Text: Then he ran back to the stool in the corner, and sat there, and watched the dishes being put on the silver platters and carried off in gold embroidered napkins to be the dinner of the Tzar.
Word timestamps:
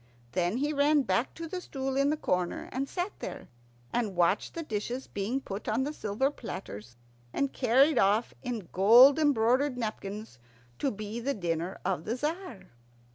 Then 0.31 0.57
he 0.57 0.73
ran 0.73 1.03
back 1.03 1.35
to 1.35 1.47
the 1.47 1.61
stool 1.61 1.95
in 1.95 2.09
the 2.09 2.17
corner, 2.17 2.69
and 2.71 2.89
sat 2.89 3.11
there, 3.19 3.49
and 3.93 4.15
watched 4.15 4.55
the 4.55 4.63
dishes 4.63 5.05
being 5.05 5.39
put 5.39 5.67
on 5.69 5.83
the 5.83 5.93
silver 5.93 6.31
platters 6.31 6.95
and 7.31 7.53
carried 7.53 7.99
off 7.99 8.33
in 8.41 8.67
gold 8.71 9.19
embroidered 9.19 9.77
napkins 9.77 10.39
to 10.79 10.89
be 10.89 11.19
the 11.19 11.35
dinner 11.35 11.77
of 11.85 12.05
the 12.05 12.15
Tzar. 12.15 12.71